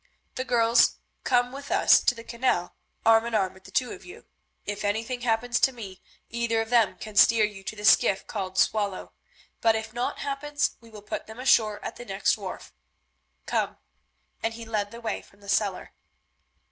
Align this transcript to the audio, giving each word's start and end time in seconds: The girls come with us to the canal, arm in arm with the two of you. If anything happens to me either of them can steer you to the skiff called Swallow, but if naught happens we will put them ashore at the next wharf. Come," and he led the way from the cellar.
The 0.33 0.43
girls 0.43 0.95
come 1.23 1.51
with 1.51 1.69
us 1.69 2.01
to 2.03 2.15
the 2.15 2.23
canal, 2.23 2.75
arm 3.05 3.23
in 3.27 3.35
arm 3.35 3.53
with 3.53 3.65
the 3.65 3.69
two 3.71 3.91
of 3.91 4.03
you. 4.03 4.25
If 4.65 4.83
anything 4.83 5.21
happens 5.21 5.59
to 5.59 5.71
me 5.71 6.01
either 6.27 6.59
of 6.59 6.71
them 6.71 6.97
can 6.97 7.15
steer 7.15 7.45
you 7.45 7.63
to 7.63 7.75
the 7.75 7.85
skiff 7.85 8.25
called 8.25 8.57
Swallow, 8.57 9.13
but 9.61 9.75
if 9.75 9.93
naught 9.93 10.17
happens 10.17 10.71
we 10.81 10.89
will 10.89 11.03
put 11.03 11.27
them 11.27 11.39
ashore 11.39 11.79
at 11.85 11.97
the 11.97 12.05
next 12.05 12.35
wharf. 12.35 12.73
Come," 13.45 13.77
and 14.41 14.55
he 14.55 14.65
led 14.65 14.89
the 14.89 15.01
way 15.01 15.21
from 15.21 15.39
the 15.39 15.47
cellar. 15.49 15.93